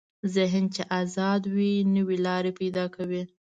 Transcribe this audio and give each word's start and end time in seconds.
ذهن 0.35 0.63
چې 0.75 0.83
ازاد 1.01 1.41
وي، 1.55 1.73
نوې 1.95 2.17
لارې 2.25 2.51
پیدا 2.59 2.85
کوي. 2.95 3.21